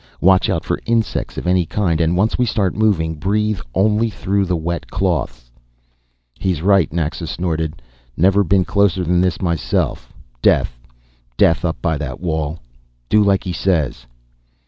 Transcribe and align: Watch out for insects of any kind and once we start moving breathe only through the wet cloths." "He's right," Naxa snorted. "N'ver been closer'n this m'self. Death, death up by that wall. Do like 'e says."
Watch 0.19 0.49
out 0.49 0.65
for 0.65 0.79
insects 0.87 1.37
of 1.37 1.45
any 1.45 1.63
kind 1.63 2.01
and 2.01 2.17
once 2.17 2.35
we 2.35 2.43
start 2.47 2.73
moving 2.73 3.13
breathe 3.13 3.59
only 3.75 4.09
through 4.09 4.45
the 4.45 4.55
wet 4.57 4.89
cloths." 4.89 5.51
"He's 6.39 6.63
right," 6.63 6.91
Naxa 6.91 7.27
snorted. 7.27 7.83
"N'ver 8.17 8.43
been 8.43 8.65
closer'n 8.65 9.21
this 9.21 9.43
m'self. 9.43 10.11
Death, 10.41 10.79
death 11.37 11.63
up 11.63 11.79
by 11.83 11.99
that 11.99 12.19
wall. 12.19 12.57
Do 13.09 13.23
like 13.23 13.45
'e 13.45 13.53
says." 13.53 14.07